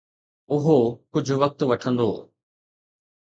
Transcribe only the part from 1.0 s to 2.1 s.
ڪجهه وقت وٺندو.